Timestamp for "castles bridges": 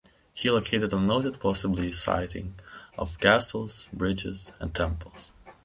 3.19-4.51